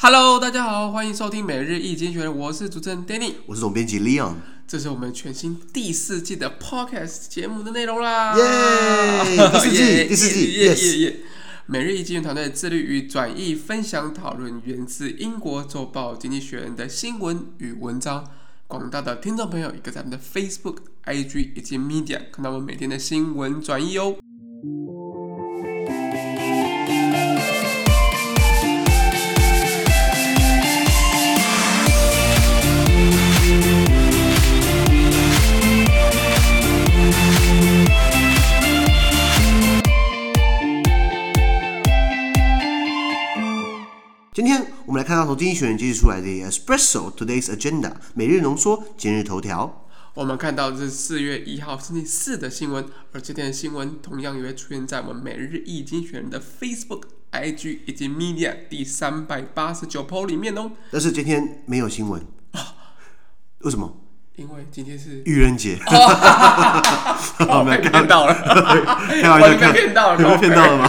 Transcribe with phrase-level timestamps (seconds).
[0.00, 9.50] Hello，大家好，欢迎收听每日易经济学人，我是主持人 Danny，我是总编辑 Leon，这是我们全新第四季的 Podcast 节目的内容啦，耶、yeah！
[9.50, 11.16] 第四季第四季，耶耶耶！
[11.66, 18.24] 每日一经团队致力于转译、分享、讨论源自英国周报《经济学人》的新闻与文章。
[18.68, 20.76] 广大的听众朋友，也可以在我们的 Facebook、
[21.06, 24.14] IG 以及 Media 看到我们每天的新闻转译哦。
[44.38, 49.84] 今天我们来看到从经济学人揭示出来的 Espresso Today's Agenda 每日浓缩今日头条。
[50.14, 60.70] 我们看到这是四月一号星期四的新闻，而这天的新闻同样也会出现在我们每日一经济学人的 Facebook、IG 以及 Media 第三百八十九 po 里面哦。
[60.92, 62.62] 但是今天没有新闻啊？
[63.62, 63.92] 为什么？
[64.36, 65.80] 因为今天是愚人节。
[67.50, 68.32] 我们看到了，
[69.20, 70.88] 开玩笑，骗到了，有没有骗到了吗？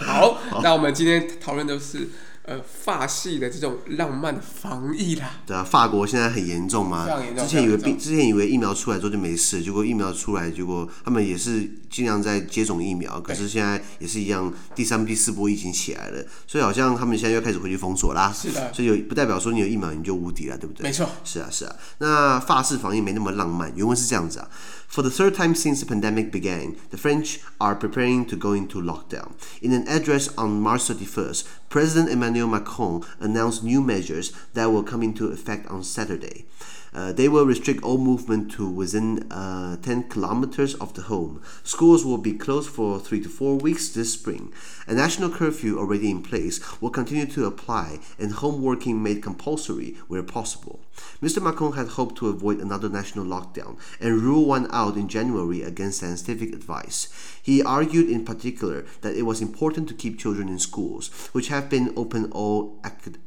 [0.00, 2.08] 好，好，那我们今天讨论的是。
[2.46, 18.30] 呃，法系的这种浪漫防疫啦，对啊，法国现在很严重嘛，之前以为病，之前以为疫苗出来之后就没事，结果疫苗出来，结果他们也是尽量在接种疫苗，可是现在也是一样，第三、第四波疫情起来了，所以好像他们现在又开始回去封锁啦。
[18.30, 20.82] 是的，所以有不代表说你有疫苗你就无敌了，对不对？
[20.82, 21.74] 没错，是啊，是啊。
[21.96, 24.50] 那法式防疫没那么浪漫，原文是这样子啊。
[24.92, 29.30] For the third time since the pandemic began, the French are preparing to go into lockdown.
[29.60, 31.42] In an address on March 31st,
[31.74, 36.46] President Emmanuel Macron announced new measures that will come into effect on Saturday.
[36.94, 41.42] Uh, they will restrict all movement to within uh, 10 kilometers of the home.
[41.64, 44.52] Schools will be closed for three to four weeks this spring.
[44.86, 49.96] A national curfew already in place will continue to apply and home working made compulsory
[50.06, 50.80] where possible.
[51.20, 51.42] Mr.
[51.42, 56.00] Macron had hoped to avoid another national lockdown and rule one out in January against
[56.00, 57.08] scientific advice.
[57.42, 61.68] He argued in particular that it was important to keep children in schools, which have
[61.68, 63.20] been open all academic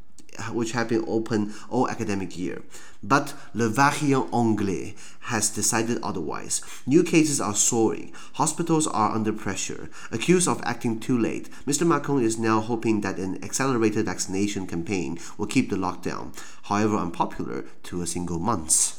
[0.51, 2.61] which have been open all academic year.
[3.03, 6.61] But Le Variant Anglais has decided otherwise.
[6.85, 8.11] New cases are soaring.
[8.33, 9.89] Hospitals are under pressure.
[10.11, 11.85] Accused of acting too late, Mr.
[11.85, 17.65] Macron is now hoping that an accelerated vaccination campaign will keep the lockdown, however unpopular,
[17.83, 18.96] to a single month.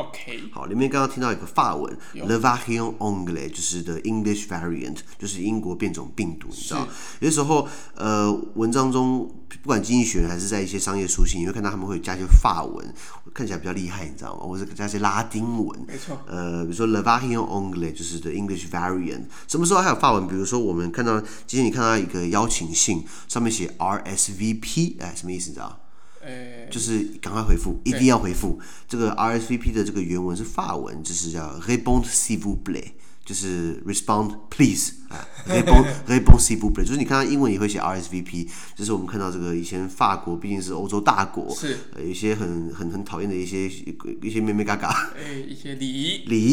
[0.00, 3.48] OK，好，里面刚刚听到一个法文 l e v a h i o n o n g l a i
[3.48, 6.86] 就是 The English Variant，就是英国变种病毒，你知道？
[7.20, 9.30] 有些时候，呃，文章中
[9.62, 12.94] 不管经济学还是在一些商业书信，你会看到他们会加一些法文，
[13.34, 14.46] 看起来比较厉害，你知道吗？
[14.46, 16.18] 或者加一些拉丁文，没错。
[16.26, 18.18] 呃，比如说 l e v a h i o n o n g l a i 就是
[18.20, 19.24] The English Variant。
[19.48, 20.26] 什么时候还有法文？
[20.28, 25.50] 比如说我们看到今天你看到一个邀请信，上面写 RSVP，哎，什么意思？
[25.50, 25.79] 你知道？
[26.22, 28.60] 欸、就是赶快回复，一定要回复。
[28.88, 32.92] 这个 RSVP 的这个原文是法文，就是叫 Repondez s'il vous plaît，
[33.24, 34.99] 就是 Respond please。
[35.10, 43.68] 啊，répond répond s'il vous plaît，就是你看到英文也会写 RSVP，就是我们看到这个以前法国毕竟是欧洲大国，是有一些很很很讨厌的一些
[44.22, 46.52] 一些咩咩嘎嘎，哎，一些礼仪礼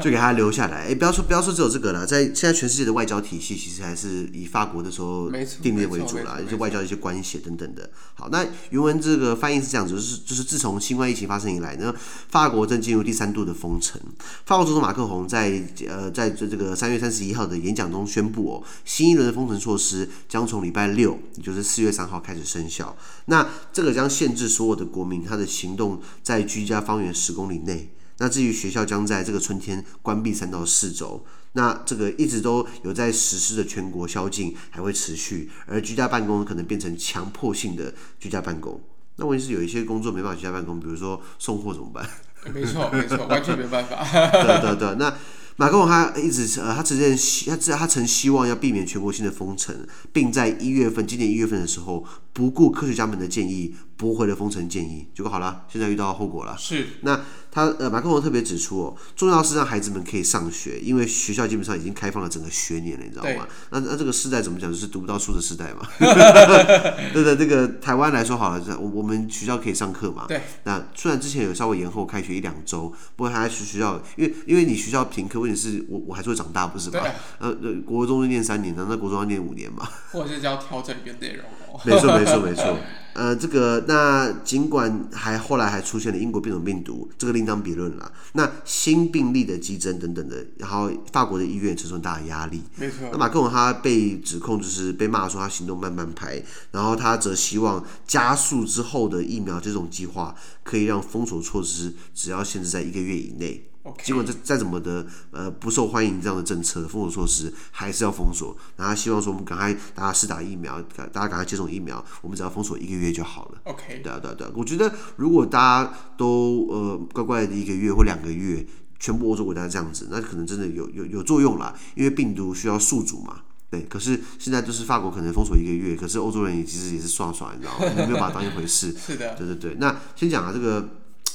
[0.00, 0.86] 就给他留下来。
[0.86, 5.28] 哎，不要说不要说只有这个了，在现在全世界的外交体系其实还是以法国的时候
[5.60, 7.90] 订立为主啦，一些外交的一些关系等等的。
[8.14, 11.92] 好，那原文这个翻译是这样子，就是就是自从新冠疫情发生以来呢，
[12.28, 14.00] 法国正进入第三度的封城。
[14.46, 22.94] 法国总统马克宏在呃在这这个三月三十一号的演演讲中宣布哦，新一轮的封城措施将从礼拜六，也就是四月三号开始生效。
[23.24, 27.88] 那这个将限制所有的国民他的行动在居家方圆十公里内。
[28.18, 31.24] 那至于学校将在这个春天关闭三到四周。
[31.54, 38.78] 那这个一直都有在实施的全国宵禁还会持续，而居家办公可能变成强迫性的居家办公。
[39.16, 42.06] 那问题是有一些工作没办法居家办公，比如说送货怎么办？
[42.52, 44.04] 没错，没错，完全没办法。
[44.12, 45.14] 对对对，那。
[45.56, 49.74] 马克龙他一直呃，他曾经希他他曾希望要避免全国性的封城，
[50.12, 55.06] 并在一月份，今年一月份的时候，不顾科学家们的建议，驳回了封城建议。
[55.14, 56.56] 结果好了，现在遇到后果了。
[56.58, 57.20] 是那。
[57.54, 63.46] 他呃，马克龙特别指出哦，重要是让孩子们可以上学，因为学校基本上已经开放了整个学年了，你知道吗？
[63.68, 64.72] 那那这个时代怎么讲？
[64.72, 65.86] 就是读不到书的时代嘛。
[67.12, 70.24] 对的，这个台湾来说好了，我我们学校可以上课嘛。
[70.26, 70.40] 对。
[70.64, 77.00] 那虽然之前有稍微延后开学一两周，不过还是学校，因为因为你学校停课，问题是我我还是会长大，不是吗？
[77.38, 79.86] 呃呃，国中是念三年的，那国中要念五年嘛。
[80.12, 81.78] 或者是要调整一个内容哦。
[81.84, 82.78] 没错没错没错。
[83.14, 88.10] 呃，这个那尽管还后来还出现了英国变种病毒，这个另当别论了。
[88.32, 92.62] 那新病例的激增等等的，然后法国的医院承受很大的压力。
[92.76, 93.08] 没错。
[93.12, 103.68] 那马克龙他被指控就是被骂说他行动慢半拍，然后他则希望加速之后的疫苗这种计划，可以让封锁措施只要限制在一个月以内。
[104.04, 108.56] 尽管再再怎么的呃不受欢迎，这样的政策封锁措施还是要封锁。
[108.76, 110.80] 然后希望说我们赶快大家施打疫苗，
[111.12, 113.58] 大家赶快接种疫苗，我们只要封锁一个月就好了。
[113.64, 118.64] OK，对啊对啊对啊，我觉得如果大家都呃乖乖的一个月或两个月，
[119.00, 123.40] 全部欧洲国家这样子，那可能真的有有有作用啦，因为病毒需要宿主嘛。
[123.68, 127.92] 对，可是现在就是法国可能封锁一个月，可是欧洲人也其实也是爽爽，你知道吗？
[128.06, 128.94] 没有把它当一回事。
[128.94, 129.74] 是的，对对对。
[129.80, 130.88] 那先讲啊，这个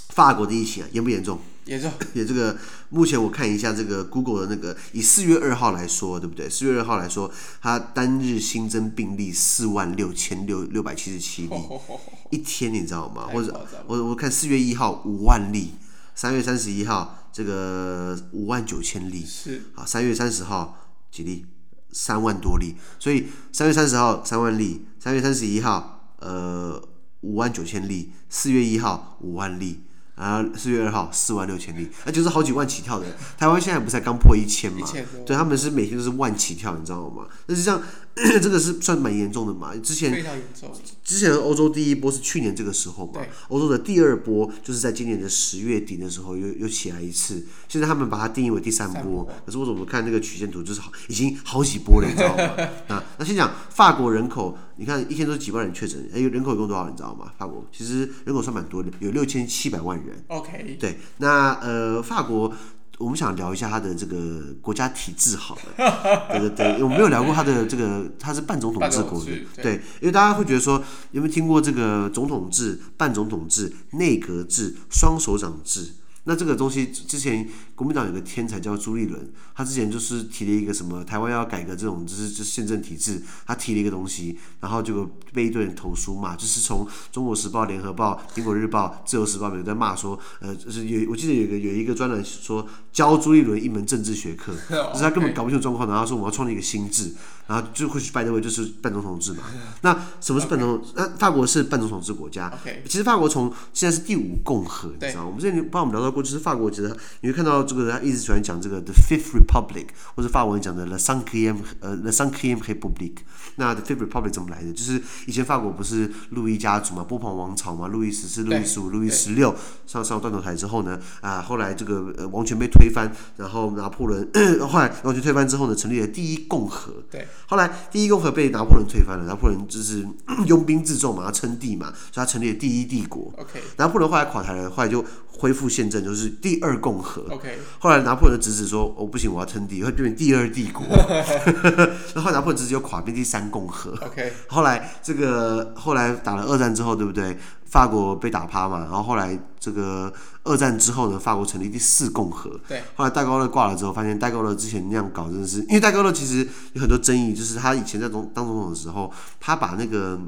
[0.10, 1.40] 法国的疫情啊，严不严重？
[1.68, 1.92] 严重。
[2.14, 2.58] 也这个
[2.90, 6.50] 目前我看一下这个 Google 的那个，以四月二号来说，对不对？
[6.50, 7.32] 四月二号来说，
[7.62, 11.56] 它单日新增病例四万六千六六百七十七例，
[12.32, 13.28] 一天你知道吗？
[13.32, 15.74] 或者我我看四月一号五万例，
[16.16, 20.78] 三月三十一号这个五万九千例，是啊，三月三十号
[21.12, 21.46] 几例？
[21.90, 26.80] 三万多例，所以三月三十号三万例，三月三十一号呃
[27.22, 29.80] 五万九千例，四月一号五万例，
[30.18, 33.06] 然后四月二号四万六千例，那就是好几万起跳的。
[33.38, 34.88] 台湾现在不是才刚破一千嘛？
[35.26, 37.28] 对，他们是每天都是万起跳，你知道吗？
[37.46, 37.82] 那实际上
[38.42, 39.76] 这个是算蛮严重的嘛？
[39.76, 40.72] 之前非常严重。
[41.04, 43.22] 之前欧洲第一波是去年这个时候嘛？
[43.50, 47.46] 欧洲的第二波就是在今年的十月底的时候又又起来一次。
[47.68, 52.70] 现在他们把它定义为第三波，可是我怎么看那个曲线图，就是好已经好几波了，你知道吗？
[52.96, 57.32] 啊，那先讲法国人口，你看一天都是几万人确诊，哎，人口一共多少人，你知道吗？
[57.38, 60.24] 法国其实人口算蛮多的，有六千七百万人。
[60.28, 62.54] OK，对，那呃，法国。
[62.98, 75.92] 我们想聊一下他的这个国家体制，好了，对 对对，我们没有聊过他的这个，他是半总统制国的，对，因为大家会觉得说，有没有听过这个总统制、半总统制、内阁制、双首长制？
[76.24, 94.52] 那这个东西之前国民党有个天才叫朱立伦，他之前就是提了一个什么台湾要改革这种就是就是宪政体制，他提了一个东西，然后就被一堆人投诉嘛，就是从中国时报、联合报、苹果日报、自由时报有在骂说，呃，就是有我记得有个有一个专栏说教朱立伦一门政治学科，
[94.92, 97.14] 就是他根本搞不清楚状况，然后说我们要创立一个新制，
[97.46, 99.44] 然后就会去拜登位就是半总统制嘛。
[99.84, 100.84] 那什么是半总统？
[100.96, 102.52] 那法国是半总统制国家。
[102.86, 105.26] 其实法国从现在是第五共和，你知道吗？
[105.28, 106.08] 我们之前帮我们聊到。
[106.08, 113.18] 过，就是法国，其实你会看到这个，他一直喜欢讲这个 The Fifth Republic，或者法文讲的 La Cinquième 呃 La Cinquième République。
[113.58, 114.72] 那 The Fifth Republic 怎么来的？
[114.72, 119.54] 就是以前法国不是路易家族嘛，波旁王朝嘛，路易十四、路易十五、路易十六
[119.86, 124.28] 上上断头台之后呢，啊，后来这个呃王权被推翻，然后拿破仑
[124.68, 126.94] 后来王权推翻之后呢，成立了第一共和。
[127.10, 130.08] 对，后来第一共和被拿破仑推翻了，拿破仑就是
[130.46, 133.34] 拥兵自重嘛，他称帝嘛，所以他成立了第一帝国。
[133.38, 135.04] OK，拿破仑后来垮台了，后来就。
[135.40, 137.22] 恢复宪政就是第二共和。
[137.30, 140.86] OK，后来拿破仑的侄子说：“哦，不行，我要称帝，会变成第二帝国。”
[142.16, 143.92] 然后拿破仑侄子又垮，变第三共和。
[144.06, 147.38] OK，后来这个后来打了二战之后，对不对？
[147.66, 150.12] 法国被打趴嘛，然后后来这个
[150.44, 152.50] 二战之后呢，法国成立第四共和。
[152.68, 160.20] 对，后来戴高乐挂了之后，发现戴高乐之前那样搞真的是，因为戴高乐其实有很多争议，就是他以前在总当总统的时候，他把那个。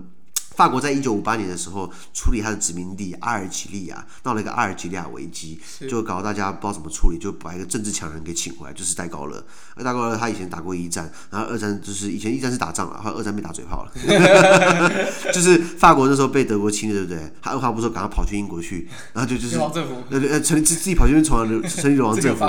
[0.59, 5.57] 法国在一九五八年的时候处理他的殖民地阿尔及利亚，闹了一个阿尔及利亚危机，
[5.89, 9.41] 就搞得大家不知道怎么处理，就把一个政治强人给请回来，就是戴高乐。
[9.75, 13.91] 而戴高乐他以前打过一战，然后二战就是以前一战是打仗了，后来二战被打嘴炮了，
[15.31, 17.33] 就是法国那时候被德国侵略，对不对？
[17.41, 19.71] 他二话不说，赶快跑去英国去，然后就就是呃
[20.30, 21.37] 呃成立自自己跑去那边重
[21.69, 22.44] 成立流亡政府，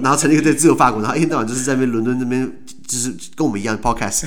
[0.00, 2.52] 然后成立一个对自由法国，然后一天到晚就是在那边伦敦那边。
[2.88, 4.24] 就是跟我们一样，podcast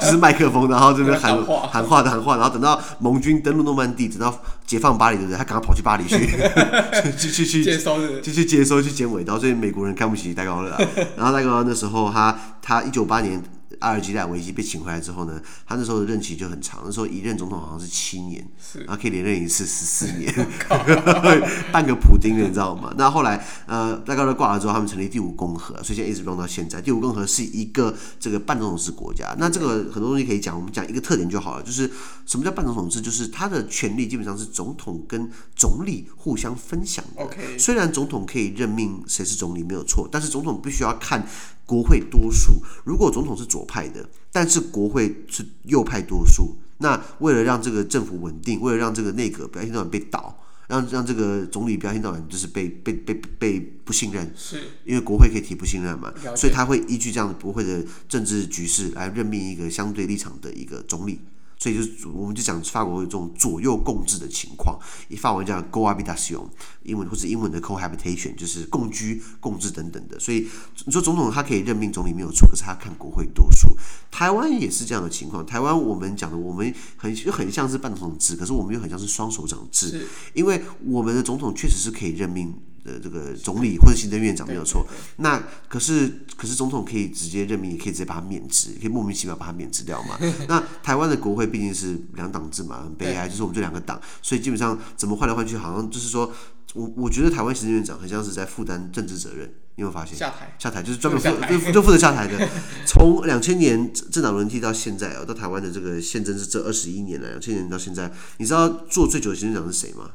[0.00, 2.67] 就是麦克风，然后这边喊喊话的喊话，然后等到
[2.98, 5.38] 盟军登陆诺曼底，等到解放巴黎，对不对？
[5.38, 6.16] 他赶快跑去巴黎去，
[7.16, 10.70] 去去去接收，去去接收去捡尾，然后所以美国人看不起戴高乐，
[11.16, 13.40] 然后戴高乐那时候他他一九八年。
[13.80, 20.32] 阿尔及利亚危机被请回来之后呢，他那时候的任期就很长，那时候一任总统好像是七年，然后可以连任一次十四年，
[21.72, 22.92] 半个普丁，你知道吗？
[22.96, 26.80] 那后来呃，戴高乐挂了之后，他们成立第五共和，所以现在一直用到现在。
[26.80, 31.90] 第五共和是一个这个半总统制国家，那这个很多东西可以讲，我们讲一个特点就好了，就是
[32.26, 33.00] 什么叫半总统制？
[33.00, 37.22] 就是他的权力基本上是总统跟总理互相分享的。
[37.22, 37.58] Okay.
[37.58, 41.26] 虽然总统可以任命谁是总理没有错，但是总统必须要看。
[41.68, 61.20] 国会多数，如果总统是左派的，但是国会是右派多数，那为了让这个政府稳定，为了让这个内阁不要一天到晚被倒，让让这个总理不要一天到晚就是被被被被不信任，是因为国会可以提不信任嘛，所以他会依据这样的国会的政治局势来任命一个相对立场的一个总理。
[61.68, 66.40] 所所以就是我们就讲法国有这种左右共治的情况，以法文叫 cohabitation，
[66.82, 70.18] 英文或者英文的 cohabitation 就是共居共治等等的。
[70.18, 70.48] 所以
[70.86, 73.76] 你说总统他可以任命总理没有错，可是他看国会多数。
[74.10, 82.54] 台湾也是这样的情况，台湾我们讲的我们很就很像是半总统制，可是我们又很像是双手掌制，因为我们的总统确实是可以任命。
[82.88, 90.18] 的这个总理或者行政院长没有错，那可是可是总统可以直接任命，也可以直接把他免职，可以莫名其妙把他免职掉嘛。
[90.48, 96.32] 那台湾的国会毕竟是两党制嘛，很悲哀，就是我们这两个党，所以基本上怎么换来换去，好像就是说
[96.74, 100.16] 我我觉得台湾行政院长很像是在负担政治责任，你有发现？
[100.16, 102.48] 下台，下台就是专门负就负责下台的。
[102.86, 110.12] 从两千年政党轮替到现在啊，到台湾的这个宪政是这二十一年了，两千年到现在，你知道做最久的行政长是谁吗？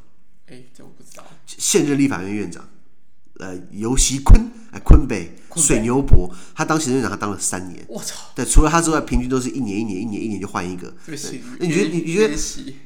[0.48, 1.24] 哎，这我不知道。
[1.46, 2.68] 现任立法院院长，
[3.40, 5.32] 呃，游锡坤，哎，昆北。
[5.56, 7.86] 水牛伯，他当行政院长，他当了三年。
[7.88, 8.16] 我操！
[8.34, 10.92] 对，除了他之外，平均都是一年、一年、一年、一年就换一个。
[11.06, 11.16] 对，
[11.60, 11.90] 那你觉得？
[11.90, 12.36] 你你觉得？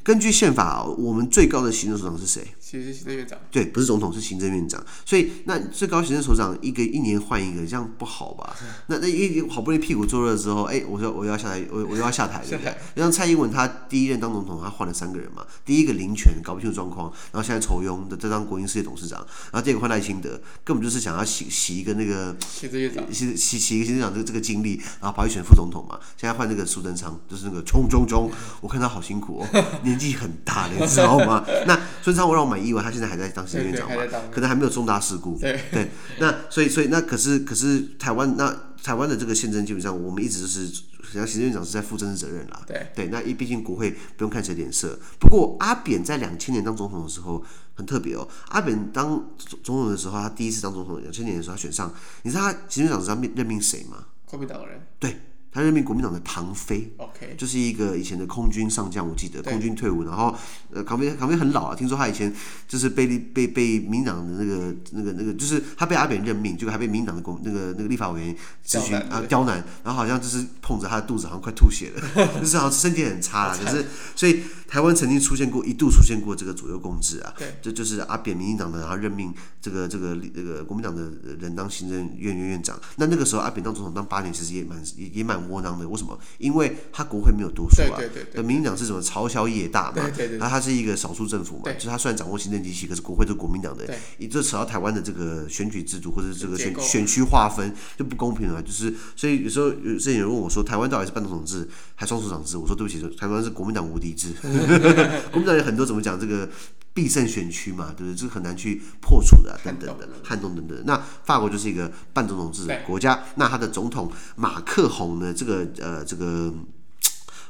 [0.03, 2.45] 根据宪法，我们最高的行政首长是谁？
[2.59, 3.39] 其实是行政院长。
[3.49, 4.85] 对，不是总统，是行政院长。
[5.05, 8.53] 所以，那最高行政首长一个一年换一个，这样不好吧？
[8.87, 12.75] 那那一好不容易屁股坐热之后，哎，我说我要下台，我我又要下台，对不对？
[12.97, 15.45] 像蔡英文，他第一任当总统，他换了三个人嘛。
[15.63, 23.05] 第一个林权，搞不清楚状况，然后现在仇庸的在当国营事业董事长，然后第二个换赖清德，根本就是想要洗洗一个那个行政院长。
[23.11, 25.99] 洗洗一个行政长这个这个经历，然后跑去选副总统嘛。
[26.17, 28.29] 现在换那个苏贞昌，就是那个冲冲冲，
[28.61, 31.45] 我看他好辛苦哦，年纪很大了，你知道吗？
[31.67, 33.97] 那苏贞昌我让我蛮意外，他现在还在当行政院长嘛，
[34.31, 35.37] 可能还没有重大事故。
[35.37, 40.67] 对，对，那所以所以那可是可是台湾那台湾的这个宪政基本上我们一直都是，
[41.13, 42.61] 像行政院长是在负政治责任啦。
[42.67, 44.99] 对对，那毕竟国会不用看谁脸色。
[45.19, 47.43] 不过阿扁在两千年当总统的时候。
[47.77, 51.93] 很特别哦，阿扁当总统的时候，他第一次当总统，两千年的时候他选上，
[52.23, 54.07] 你知道他行政长是他任命谁吗？
[54.25, 54.85] 国民党人。
[54.99, 55.21] 对。
[55.51, 60.35] 他任命国民党的唐飞，OK，就是一个以前的空军上将，我记得空军退伍，然后
[60.71, 62.31] 呃，唐飞唐飞很老啊，听说他以前
[62.67, 72.01] 就是被被被民党的那个那个那个，就是他被阿扁任命，结果还被民党的公那个那个立法委员咨询啊刁难，然后好像就是碰着他的肚子，好像快吐血了，
[72.39, 73.85] 就是好像身体很差了，可是
[74.15, 85.36] 所以台湾曾经出现过一度出现过这个左右共治啊，对，这就是阿扁民进党的，然后任命这个这个这个国民党的人当行政院院院长，那那个时候阿扁当总统当八年，其实也蛮也也蛮。
[85.49, 86.17] 窝囊的，为什么？
[86.37, 87.97] 因为他国会没有多数啊。
[87.97, 88.43] 对对对。
[88.43, 89.01] 民进党是什么？
[89.01, 90.03] 朝小野大嘛。
[90.03, 90.37] 对对对。
[90.37, 93.85] 然后他是一个少数政府嘛，就是他虽然掌握行政机器，可是国会都是国民党的。
[93.85, 93.97] 对。
[94.17, 102.57] 一这扯到台湾的这个选举制度或者这个选选区划分就不公平了，就是所以有时候有之前有人问我说，台湾到底是半总统制还双首长制？
[102.57, 104.33] 我说对不起，台湾是国民党无敌制。
[105.31, 106.49] 国民党有很多怎么讲这个？
[106.97, 108.15] 必胜选区嘛，对不对？
[108.15, 110.75] 这个很难去破除的、啊，等等的，撼动等等。
[110.83, 115.31] 那法国就是一个半总统制的国家，那他的总统马克宏呢？
[115.31, 116.51] 这个呃，这个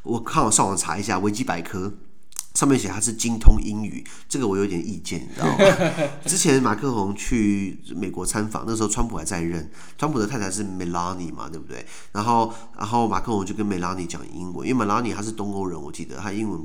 [0.04, 1.94] 我看我上网查一下维基百科。
[2.58, 5.58] 上面写他是精通英语，这个我有点意见，你知道吗？
[6.26, 11.86] 之前马克宏去美国参访，那时候川普还在任，川普的太太是 Melania 嘛，对不对？
[12.14, 16.60] 然后，然后马克宏就跟 Melania 讲英文，因为 Melania 他是东欧人，我记得他英文，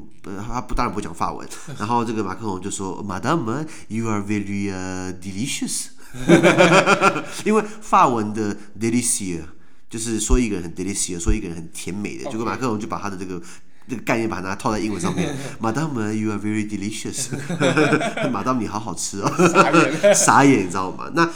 [0.48, 1.46] 他不当然不讲法文。
[1.78, 4.72] 然后这个马克宏就说：“Madame, you are very
[5.20, 5.88] delicious。
[7.44, 9.42] ”因为法文的 delicious
[9.90, 12.30] 就是说一个人很 delicious，说一个人很甜美的。
[12.30, 13.42] 结果马克龙就把他的这个。
[13.88, 17.28] 这个概念把它套在英文上面， Madame you are very delicious，
[18.30, 21.10] 马当你好好吃哦，傻眼，傻眼，你知道吗？
[21.14, 21.28] 那。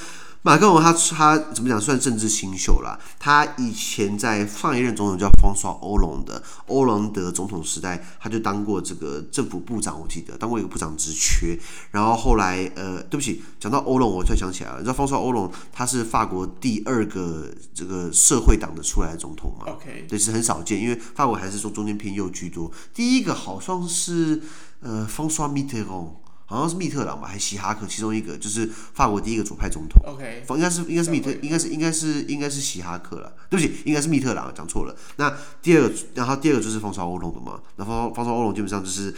[0.47, 2.97] 马克龙他他怎么讲算政治新秀啦？
[3.19, 11.59] 他以前在上一任总统叫方爽欧龙的欧龙德总统时代，他就当过这个政府部长，我记得当过一个部长职缺。
[11.91, 22.71] 然后后来呃，对不起，讲到欧龙，我突然想起来了，你知道方爽欧龙他是法国第二个这个社会党的出来的总统嘛？OK，对是很少见，因为法国还是说中间偏右居多。
[22.95, 24.41] 第一个好像是
[24.79, 26.15] 呃方爽米特朗。
[26.47, 30.01] 好像是密特朗吧，还是希哈克，其中一个就是法国第一个左派总统。
[30.07, 33.35] OK，应该是应该是密特，应该是应该是应该是希哈克了。
[33.51, 34.97] 对不起，应该是密特朗，讲错了。
[35.17, 37.61] 那第二个，然后第二个就是方爽欧龙的嘛。
[37.77, 39.13] 那方方爽欧龙基本上就是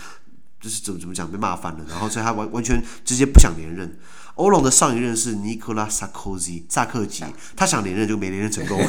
[0.60, 3.98] 就是怎么怎么讲被骂翻了，然后所以他完完全直接不想连任。
[4.38, 7.24] 欧龙的上一任是尼古拉萨科吉，萨克吉，
[7.56, 8.80] 他想连任就没连任成功。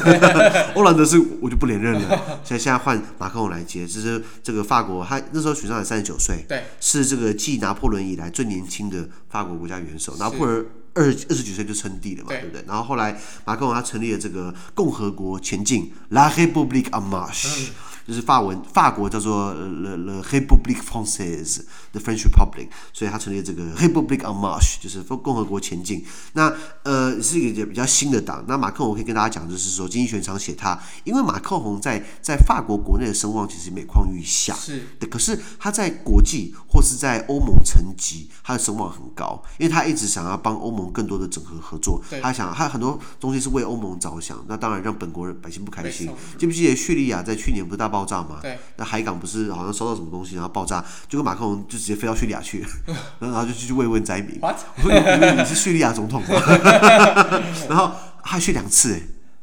[0.74, 10.16] 欧兰德是我就不连任了，所以现在换马克龙来接，这是这个法国，他那时候选上才三十九岁，对，是这个继拿破仑以来最年轻的法国国家元首。
[10.18, 10.64] 拿破仑
[10.94, 12.64] 二二十几岁就称帝了嘛，对不对？
[12.68, 17.70] 然后后来马克龙他成立了这个共和国前进 La République en Marche。
[18.10, 26.04] 就是法文法国叫做 Le Le République Française，The French Republic，所以他成立这个 République en Marche，就是共和国前进。
[26.32, 26.52] 那
[26.82, 28.44] 呃是一个比较新的党。
[28.48, 35.06] 那马克宏我可以跟大家讲，就是说经济学常写他，因为马克宏在在法国国内的声望其实每况愈下，是的。
[35.06, 42.02] 可是他在国际或是在欧盟层级，他的声望很高，因为他一直想要帮欧盟更多的整合合作。
[42.20, 46.10] 他想他很多东西是为欧盟着想，那当然让本国人百姓不开心。
[46.38, 48.38] 记不记得叙利亚在去年不是大爆炸嘛？
[48.42, 52.64] 对，那海港不是好像收到什么东西，然后爆炸，结果马克龙就直接飞到叙利亚去，
[53.20, 54.38] 然后就去慰问灾民。
[54.40, 56.28] 我说你你是叙利亚总统吗？
[57.68, 57.92] 然后
[58.22, 59.00] 他还去两次哎。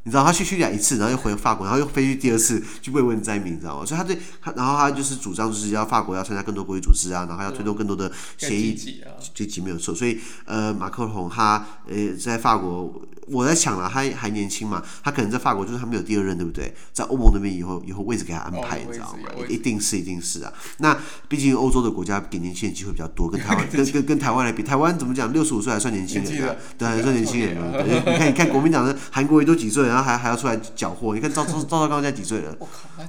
[0.07, 3.85] 你知道他去叙利亚一次，然后又回法国，然后又飞去第二次去慰问灾民，你知道吗？
[3.85, 9.01] 所以他对他，然后他就是主张就是要法国要参加更多国际组织啊，然后要推动更多的协议，
[9.33, 9.93] 这几没有错。
[9.93, 16.73] 所以呃，马克龙他呃在法国，我在想了，他还年轻嘛，他可能在法国就是他没有第二任，对不对？
[16.93, 19.29] 在欧盟那边以后以后位置给他安排，你知道吗？
[19.49, 20.53] 一定是一定是啊。
[20.77, 20.97] 那
[21.27, 25.33] 毕竟欧洲的国家给年轻人机会比较多，跟台湾跟跟跟台湾来比， 台湾怎么讲？
[25.33, 26.55] 六十五岁还算年轻人啊？
[26.77, 27.73] 对，还算年轻人嘛？
[27.83, 29.96] 你看你看国民党的韩国瑜都几岁啊？
[29.97, 32.55] 然后还还要出来搅和，你看赵赵赵少刚现在几岁了？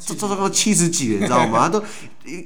[0.01, 1.69] 赵赵少刚七十几了，你知道吗？
[1.69, 1.85] 他都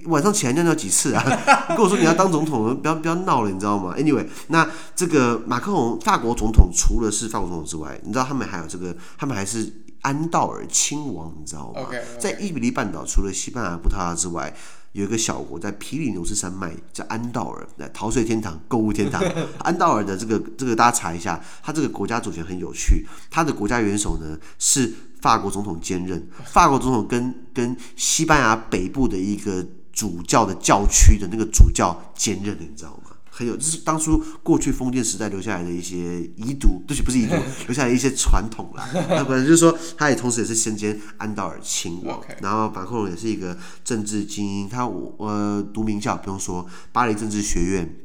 [0.07, 1.23] 晚上起来尿尿几次啊？
[1.71, 12.19] 你跟我说你要当总统，不要不要闹了，你知道吗？Anyway，那这个马克龙法国总统除了是法国总统之外，你知道他们还有这个，他们还是安道尔亲王，你知道吗？Okay, okay.
[12.19, 14.53] 在伊比利半岛，除了西班牙、葡萄牙之外。
[14.93, 19.23] 有一个小国在皮里牛斯山脉，叫安道尔，来逃税天堂、购物天堂。
[19.61, 33.12] 安道尔的这个这个大家查一下，它这个国家主权很有趣，它的国家元首呢是法国总统兼任，法国总统跟跟西班牙北部的一个主教的教区的那个主教兼任的，你知道吗？
[33.35, 37.35] 很有，就是当初过去封建时代留下来的一些遗毒，对不起，不是遗毒，
[37.67, 38.87] 留下来一些传统啦。
[39.09, 42.21] 那本来就是说，他也同时也是身兼安道尔亲王。
[42.43, 47.97] 然后马克龙也是一个政治精英，他我呃读名校不用说，巴黎政治学院。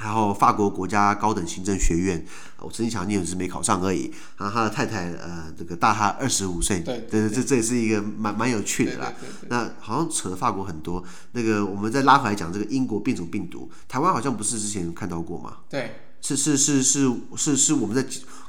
[0.00, 2.24] 然后法国国家高等行政学院，
[2.58, 4.10] 我曾经想念，只是没考上而已。
[4.38, 9.12] 然后他的太太，呃，这个大他二十五岁，对，对，对，这这也是一个蛮蛮有趣的啦。
[9.48, 11.04] 那好像扯了法国很多。
[11.32, 15.58] 那个我们再拉回来讲这个英国变种病毒，台湾好像不是之前有看到过吗？
[15.68, 18.02] 对，是是是是是是我们在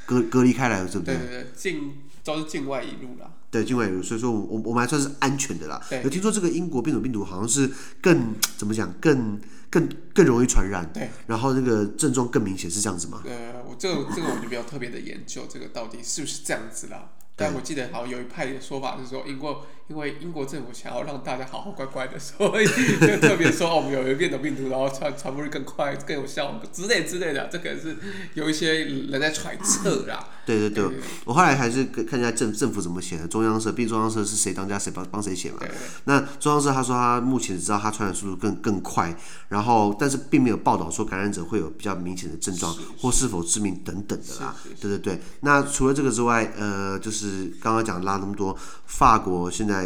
[0.06, 1.18] 隔隔离开来的，对不对？
[1.18, 3.30] 对对对，境都是境外一路啦。
[3.52, 5.80] 对，境外所以说我我我们还算是安全的啦。
[6.04, 7.70] 有听说这个英国变种病毒好像是
[8.02, 9.40] 更 怎么讲更。
[9.72, 13.24] 更更容易传染，对，然后那个症状更明显，是这样子吗？
[13.24, 17.12] 呃，我这个这个我就没有特别的研究，这个到底是不是这样子啦？
[17.38, 27.98] 但我记得好像有一派的说法是说，英国因为英国政府想要让大家好好乖乖的， 所以就特别说我们有一个变种病毒，然后传传播率更快、更有效之类之类的，这个是
[28.34, 30.26] 有一些人在揣测啦。
[30.46, 33.28] 对对对，我后来还是看一下政政府怎么写的。
[33.28, 35.60] 中央社，毕竟中央社是谁当家谁帮帮谁写嘛。
[36.06, 39.14] 那中央社他说他目前只知道他传染速度更更快，
[39.50, 44.56] 然后但是并没有报道说感染者会有比较明显的症状或是否致命等等的啦。
[44.80, 49.81] 对对对，那除了这个之外，呃，就是刚刚讲拉那么多，法国现在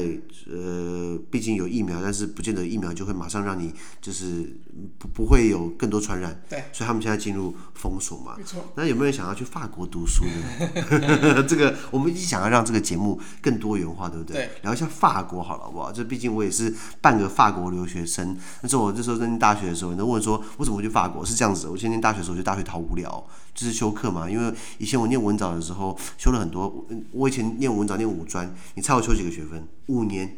[0.49, 4.57] 呃毕竟有疫苗，但是不见得疫苗就会马上让你就是
[4.97, 6.41] 不不会有更多传染。
[6.49, 8.35] 对，所以他们现在进入封锁嘛。
[8.37, 8.65] 没错。
[8.75, 11.43] 那有没有人想要去法国读书呢？
[11.47, 14.35] 这个我们一想要让这个节目更多元化，对不对？
[14.35, 14.49] 对。
[14.63, 15.91] 聊一下法国好了，好不好？
[15.91, 18.37] 这毕竟我也是半个法国留学生。
[18.61, 21.25] 那时候我那时候在念大学的时候，人问说我怎么会去法国？
[21.25, 24.29] 是这样子，我先念大学的时候，我觉得大学好无聊，就是修课嘛。
[24.29, 29.67] 因为以前我念文藻的时候修了很多，我以前念文藻念五专，你猜我修几个学分？
[29.87, 30.37] 五年，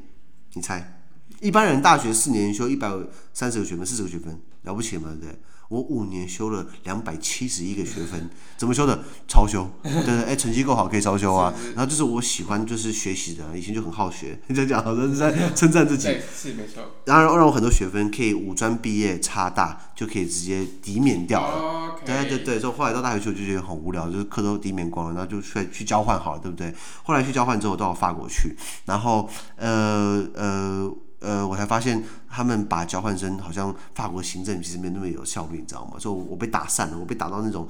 [0.53, 1.01] 你猜？
[1.39, 2.91] 一般人大学四年修一百
[3.33, 5.39] 三十个学分，四十个学分，了不起嘛，对不对？
[5.69, 9.03] 我五年修了两百七十一个学分，怎么修的？
[9.27, 11.53] 超修，对对，哎，成绩够好可以超修啊。
[11.75, 14.39] 然后就是我喜欢就是学习的，以前就很好学。
[14.47, 16.08] 你在讲，好像是在称赞自己。
[16.34, 16.84] 是没错。
[17.06, 21.95] 然后让我很多学分可以五专毕业差大就可以直接抵免掉了。
[22.06, 26.73] 对对对，所以后来到大学去我就觉得很无聊，就是课都抵免光了，然后就去去交换好了，对不对？
[27.03, 30.91] 后来去交换之后到法国去，然后呃呃。
[31.19, 35.99] 呃，我才发现他们把交换生好像法国行政其实没那么有效率，你知道吗？
[35.99, 37.67] 所以我被打散了，我被打到那种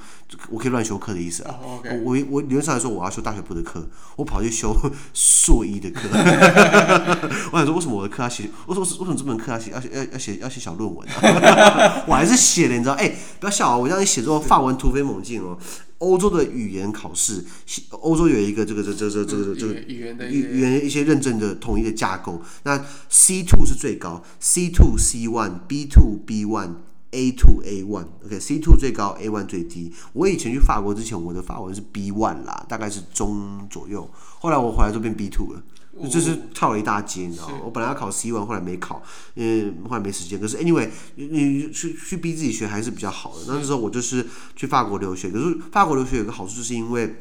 [0.50, 1.56] 我可以乱修课的意思啊。
[1.64, 1.80] Oh.
[1.84, 4.76] 我我我理论上来说我要修大学部的课，我跑去修
[5.14, 6.02] 硕一的课。
[7.52, 8.44] 我想说为什么我的课要写？
[8.68, 12.04] 为什么为什么这门课要写要写要要写要写小论文啊？
[12.08, 12.94] 我还是写了，你知道？
[12.94, 13.78] 哎，不要笑啊！
[13.78, 15.58] 我让你写作法文突飞猛进哦。
[16.00, 17.44] 欧洲的语言考试，
[17.90, 22.40] 欧洲有一个这个这这这这个这个语言的语言一些认证的统一的架构。
[22.62, 26.76] 那 C two 是最高，C two C one B two B one
[27.12, 29.94] A two A one，OK，C two 最高，A one 最低。
[30.14, 34.10] 我以前去法国之前，我的法文是 B one 啦，大概是中左右。
[34.40, 35.62] 后来我回来就变 B two 了，
[36.10, 37.60] 就是跳了一大截，你知道吗？
[37.66, 39.04] 我本来要考 C one，后来没考，
[39.36, 40.40] 因为后来没时间。
[40.40, 43.46] 可是 anyway，你你去去逼自己学还是比较好的。
[43.48, 47.16] 那时候我就是去法国留学，可是法国留学有个好处，就是因为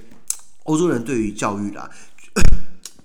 [0.64, 1.88] 欧洲人对于教育啦，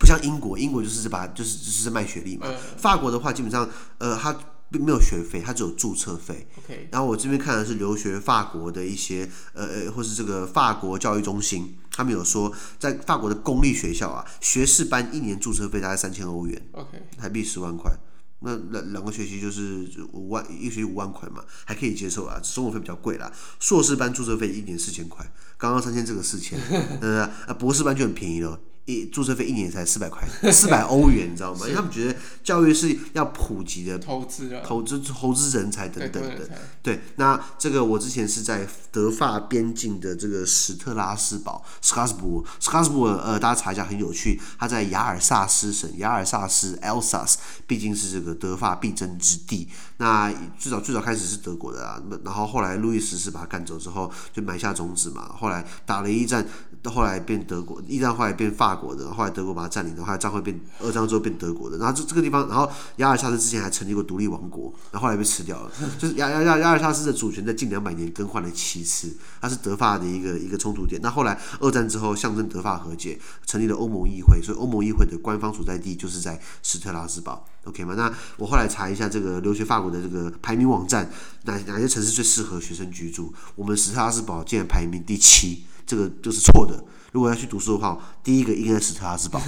[0.01, 2.47] 不像英国，英国就是把就是就是卖学历嘛。
[2.77, 4.35] 法国的话，基本上呃它。
[4.73, 6.47] 并没有学费，它只有注册费。
[6.89, 16.69] 然后我这边看的是留学法国的一些呃呃，或是这个法国教育中心，他们有说，在法国的公立学校啊，学士班一年注册费大概三千欧元.
[17.17, 17.91] 台币十万块。
[18.39, 22.39] 那两两个学期就是五万，一学期五万块嘛，还可以接受啊。
[22.41, 23.29] 生活费比较贵啦。
[23.59, 26.57] 硕士班注册费一年四千块，刚刚三千这个四千，
[27.01, 27.27] 呃，
[27.59, 28.57] 博士班就很便宜了。
[28.85, 31.59] 一注册费一年才四百块， 四百欧元，你知道吗？
[31.61, 36.49] 因为他们觉得教育是要普及的，投资投资投资人才等等的。
[36.81, 47.35] 对，那这个我之前是在德法边境的这个史特拉斯堡 （Strasbourg），Strasbourg 呃，大家查一下很有趣，它在雅尔萨斯省，雅尔萨斯 （Alsace）
[47.67, 49.69] 毕竟是这个德法必争之地。
[50.01, 55.31] 那最早最早开始是德国的啊，那然后后来路易十四把他赶走之后，就埋下种子嘛。
[55.39, 56.43] 后来打了一战，
[56.85, 58.71] 后来变德国，一战后来变法。
[58.81, 65.71] 国的，后来德国把它占领的，后来战后变二战之后变德国的，然后这这个地方，然后亚尔萨斯之前还成立过独立王国，然后后来被吃掉了。
[65.99, 70.99] 就是亚亚亚亚尔萨斯的主权在近两百年更换了七次，它是德法的一个一个冲突点。
[71.03, 77.93] 那后来二战之后，象征德法和解，成立了欧盟议会，所以欧盟议会的官方所在地就是在斯特拉斯堡，OK 吗？
[77.95, 81.09] 那我后来查一下这个留学法国的这个排名网站，
[81.43, 83.33] 哪哪些城市最适合学生居住？
[83.55, 86.83] 我们史特拉斯堡竟然排名第七，这个就是错的。
[87.11, 89.41] 如果要去读书的话，第一个应该是史特拉斯堡，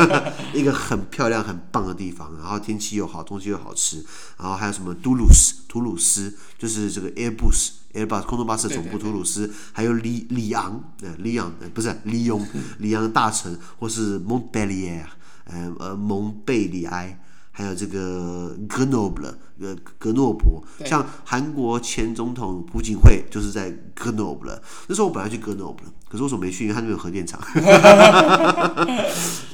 [0.54, 4.02] 一个很漂亮、很棒的地方，然后天气又好，东西又好吃，
[4.38, 12.40] 然后还有什么杜鲁斯，图鲁斯就是这个 Airbus，Airbus 空中巴士的总部，图鲁斯，还有里里昂，呃，里昂，不是里昂，
[12.78, 15.06] 里昂大城，或是蒙贝利埃，
[15.44, 17.20] 呃呃，蒙贝里埃。
[17.52, 24.62] 还有这个格诺布勒，呃，格诺伯，像韩国前总统朴槿惠就是在格诺布了。
[24.88, 26.64] 那时候我本来去格诺布了，可是为什么没去？
[26.64, 27.38] 因为他那边有核电厂。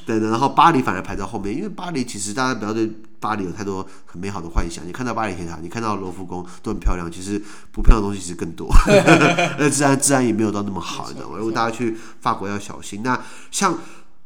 [0.07, 2.89] 对的，然后巴黎反而排在后面，因为巴黎其实大家不要对
[3.19, 4.87] 巴黎有太多很美好的幻想。
[4.87, 7.37] 你看到巴黎铁塔，你看到罗浮宫都很漂亮，其实
[7.73, 8.69] 不漂亮的东西其实更多。
[9.59, 11.35] 那自然自然也没有到那么好，你知道吗？
[11.37, 13.03] 如果大家去法国要小心。
[13.03, 13.77] 那像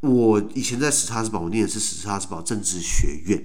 [0.01, 3.43] 我以前在史特拉斯堡，我念的是史特拉斯堡政治学院。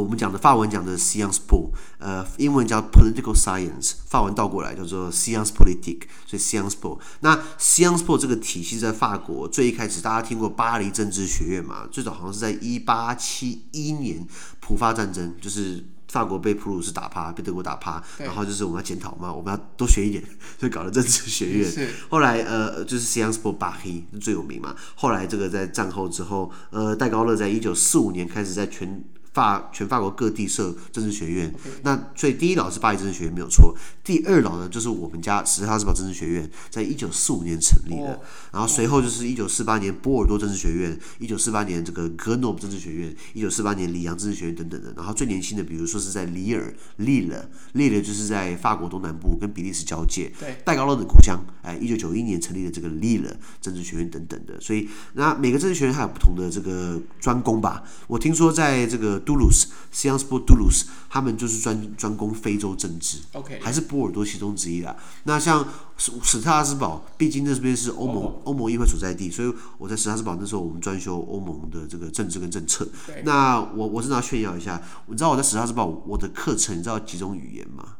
[0.00, 6.98] 我们讲的法文讲的 Sciences Po，呃，英文叫 Political Science，法文倒过来叫做 Sciences Politique，所以 Sciences Po。
[7.20, 11.86] 那 Sciences Po 这个体系在法国最一开始，大家听过巴黎政治学院嘛？
[11.90, 14.26] 最早好像是在一八七一年
[14.60, 20.22] 普法战争，就是法国被普鲁士打趴，被德国打趴，然后就是我们要检讨嘛，我们要多学一点，
[20.58, 21.88] 所以搞了政治学院。
[22.08, 24.74] 后来呃，就是 Sciences Po Paris 最有名嘛。
[24.94, 29.02] 后来这个在战后之后，呃，戴高乐在一九四五年开始在全
[29.32, 38.22] 法全法国各地设政治学院.那所以第一老是巴黎政治学院没有错，第二老呢就是我们家史特拉斯堡政治学院，在一九四五年成立的，oh.
[38.52, 59.21] 然后随后就是一九四八年波尔多政治学院，一九四八年这个格诺布政治学院，一九四八年里昂政治学院等等的，然后最年轻的比如说是在里尔，利勒，利勒就是在法国东南部跟比利时交界，对，戴高乐的故乡，哎，一九九一年成立的这个利勒政治学院等等的，所以那每个政治学院还有不同的这个专攻吧，我听说在这个。
[59.24, 64.96] 杜鲁斯，Sciences Po 杜鲁斯，他们就是专专攻非洲政治，OK，还是波尔多其中之一啦。
[65.24, 68.56] 那像史史特拉斯堡，毕竟那边是欧盟欧、oh.
[68.56, 72.88] 盟议会所在地，所以我在史特拉斯堡那时候，我们专修欧盟的这个政治跟政策。
[73.24, 77.96] 那我我是要炫耀一下，你知道我在史特拉斯堡我的课程你知道几种语言吗？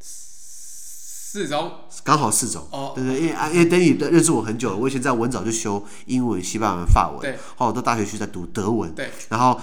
[0.00, 2.66] 四种，刚好四种。
[2.72, 9.60] 哦，对对，因为啊，因为等你认识我很久了，我以前在文藻就修英文、西班牙文、法文，对，后来到大学去在读德文，对，然后。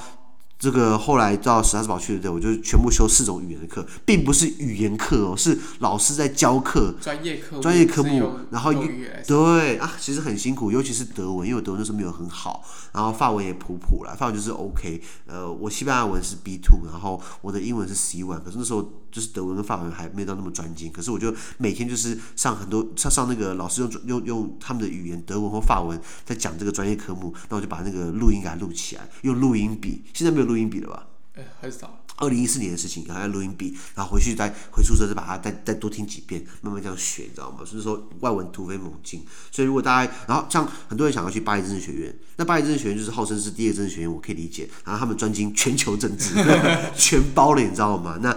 [0.59, 30.46] 这个后来到史特拉斯堡去的，我就全部修四种语言的课，并不是语言课哦，是老师在教课，专业科专业科目，然后语对啊，其实很辛苦，尤其是德文，因为我德文那时候没有很好，然后法文也普普啦，法文就是 OK，呃，我西班牙文是 B two，然后我的英文是 C one，可是那时候就是德文跟法文还没有到那么专精，可是我就每天就是上很多上上那个老师用用用他们的语言，德文或法文在讲这个专业科目，那我就把那个录音给它录起来，用录音笔，现在没有。
[30.47, 31.07] 录音笔了吧？
[31.35, 31.99] 哎，很少。
[32.19, 37.59] 二零一四年的事情，然后录音笔，然后回去再回宿舍再把它再再多听几遍，慢慢这样学，你知道吗？
[37.63, 39.23] 所以说外文突飞猛进。
[39.51, 44.67] 所以如果大家，然后像很多人想要去巴黎政治学院，那巴黎政治学院就是号称是第一个政治学院，我可以理解。
[44.83, 46.33] 然后他们专精全球政治，
[46.97, 48.17] 全包了，你知道吗？
[48.19, 48.35] 那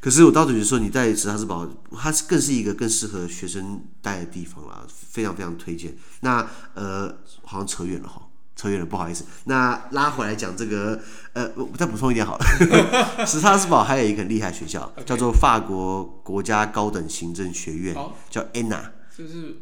[0.00, 5.94] 可是我倒觉得说，你在史塔斯堡，它是更是一个更适合学生待的地方啦，非常非常推荐。
[6.20, 8.22] 那呃，好像扯远了哈，
[8.58, 9.24] 扯远了，不好意思。
[9.44, 11.00] 那拉回来讲这个，
[11.32, 13.24] 呃，我再补充一点好了。
[13.24, 18.10] 史塔斯堡还有一个很厉害学校.叫做法国国家高等行政学院，oh.
[18.28, 18.80] 叫 ENA。
[19.16, 19.56] 就是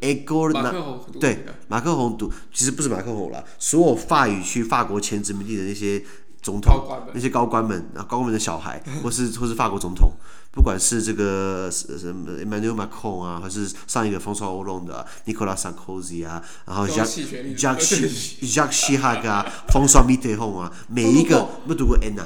[0.71, 6.03] 克宏对，马克宏读，其实不是马克宏啦，所有法语区法国前殖民地的那些
[6.43, 10.11] 总统，那些高官们，高官们的小孩，或是或是法国总统，
[10.51, 18.09] 不管是这个什么 Emmanuel Macron 啊，还是上一个 François Hollande 的 Nicolas Sarkozy 啊，然后 Jacques Jacques
[18.41, 22.25] Jacques Chirac 啊，François Mitterrand 啊，每一个没读过 ENA。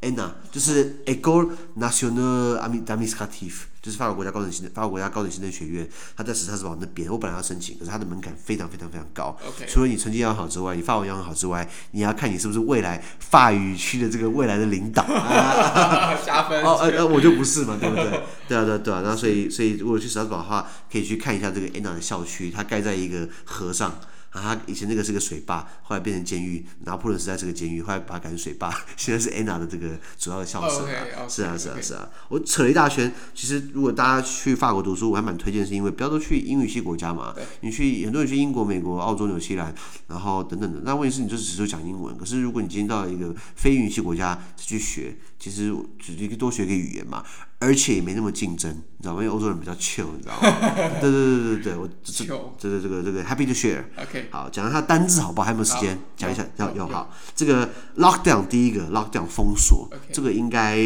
[0.00, 7.10] ENA 就是 École Nationale Administrative，就是法国国家高等行政法国国家高等行政学院，它在史塔斯堡那边。
[7.10, 9.36] 我本来要申请，可是它的门槛非常非常非常高。
[9.66, 15.04] 除了你成绩要好之外，你法文要好之外，你要看你是不是未来法语区的这个未来的领导。
[16.26, 16.62] 加分。
[16.62, 18.20] 哦，呃呃，我就不是嘛，对不对？
[18.48, 19.00] 对啊，对啊，对啊。
[19.02, 23.98] 然后所以所以如果去史塔斯堡的话，可以去看一下这个 ENA 的校区，它盖在一个河上。
[24.38, 26.64] 啊，他以前那个是个水坝，后来变成监狱。
[26.84, 28.72] 拿破仑时代是个监狱，后来把它改成水坝。
[28.96, 30.86] 现在是 ENA 的这个主要的校舍。
[31.28, 32.08] 是啊，是啊，是啊。
[32.28, 33.12] 我扯了一大圈。
[33.34, 37.34] 其实如果大家去法国读书，我还蛮推荐，是因为不要都去英语系国家嘛。
[37.60, 39.74] 你去很多人去英国、美国、澳洲、纽西兰，
[40.06, 40.80] 然后等等的。
[40.84, 42.16] 那问题是你就只是讲英文。
[42.16, 45.74] 可是如果你今天到一个非英语系国家去学，其实
[46.06, 47.24] 你可以多学个语言嘛。
[47.60, 49.20] 而且也没那么竞争，你知道吗？
[49.20, 50.58] 因为欧洲人比较 chill，你知道吗？
[51.00, 53.82] 对对对对对，我这这个这个这个 happy to share。
[54.00, 55.46] OK，好，讲一下单字好不好？
[55.46, 56.46] 还有没有时间讲一下？
[56.56, 57.12] 要要好。
[57.34, 60.78] 这个 lockdown 第一个 lockdown 封锁，这个应该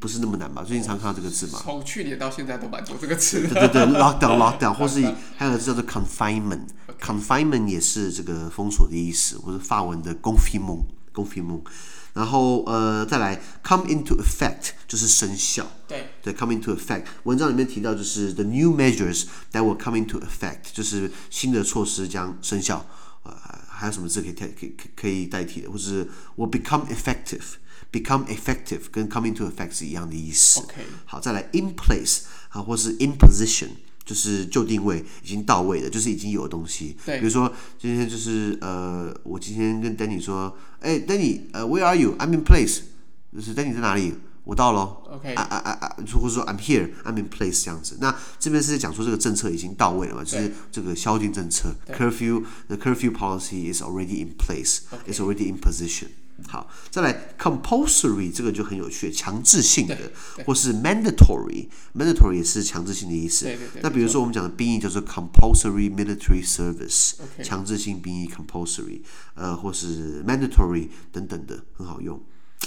[0.00, 0.64] 不是那么难吧？
[0.64, 1.60] 最近常看到这个字嘛？
[1.62, 3.42] 从去年到现在都蛮多这个词。
[3.46, 5.00] 对对对，lockdown lockdown，或是
[5.36, 11.62] 还有个字叫做 confinement，confinement 也是这个封锁的意思，或者法文的 confinement，confinement。
[12.15, 15.65] 然后呃，再来 come into effect 就是生效。
[15.87, 17.03] 对对，come into effect。
[17.23, 22.85] 文章里面提到就是 the new measures that will come into effect，就是新的措施将生效。
[23.23, 23.33] 呃，
[23.69, 25.69] 还有什么字可以代可以可以代替的？
[25.71, 26.05] 或是
[26.37, 30.59] will become effective，become effective 跟 come into effect 是一样的意思。
[30.59, 30.75] OK。
[31.05, 33.69] 好，再来 in place 啊，或是 in position。
[34.06, 36.96] 就是就定位已经到位了，就是已经有的东西。
[37.04, 42.82] 对，比如说今天就是呃，我今天跟 Danny 说，哎，Danny，呃，Where are you？I'm in place。
[43.34, 44.14] 就是 Danny 在哪里？
[44.44, 44.82] 我到了。
[45.10, 45.34] OK。
[45.34, 45.96] 啊啊啊啊！
[46.14, 47.98] 或者说 I'm here，I'm in place 这样子。
[48.00, 50.22] 那这边是在讲说这个政策已经到位了嘛？
[50.22, 56.06] 就是这个宵禁政策，curfew，the curfew policy is already in place，is already in position。
[56.48, 59.96] 好，再来 compulsory 这个就很有趣，强制性的，
[60.44, 63.46] 或是 mandatory，mandatory 也是强制性的意思。
[63.46, 69.00] 对对对，那比如说我们讲的兵役叫做 compulsory military service，强制性兵役 compulsory，
[69.34, 72.20] 呃，或是 mandatory 等等的，很好用。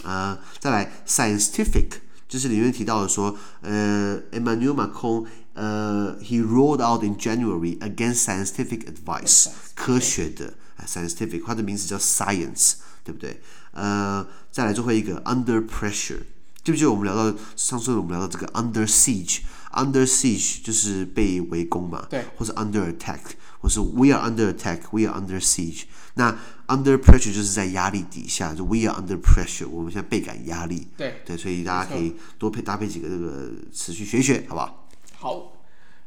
[0.03, 10.55] 啊、呃，再来 scientific，就是里面提到的说，呃，Emmanuel Macron，呃，he rolled out in January against scientific advice，科学的
[10.87, 12.73] scientific，它的名字叫 science。
[13.01, 13.41] 对不对？
[13.71, 16.19] 呃，再来最后一个 under pressure，
[16.63, 23.19] 记不记得我们聊到上次我们聊到这个 under siege，under siege 就是被围攻嘛，对，或者 under attack，
[23.61, 25.83] 或是 we are under attack，we are under siege。
[26.15, 26.35] 那
[26.67, 30.87] under pressure 就是在压力底下，就 we are under pressure，我们现在倍感压力。
[30.97, 34.87] 对对，所以大家可以多配搭配几个这个词去学一学，好不好？
[35.17, 35.53] 好，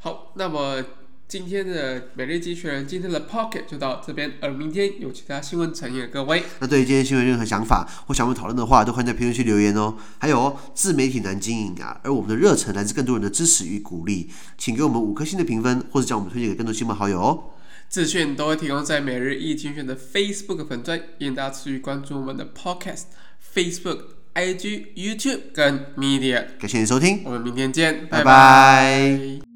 [0.01, 0.85] 好，那么。
[1.33, 9.97] 今天的每日机器人，今天的 Pocket 就到这边，而明天有其他新闻呈现的各位，那对于今天新闻任何想法或想我们讨论的话，都欢迎在评论区留言哦。
[10.19, 17.45] 还有哦，自媒体难经营啊，而我们的热忱来自更多人的支持与鼓励，请给我们五颗星的评分，或者将我们推荐给更多亲朋好友哦。
[17.89, 23.05] 资讯都会提供在每日一精选的 Facebook 粉专，请大家持续关注我们的 Podcast、
[23.55, 24.01] Facebook、
[24.35, 26.45] IG、YouTube 跟 Media。
[26.59, 28.25] 感谢你收听，我们明天见，拜拜。
[28.25, 29.52] 拜拜。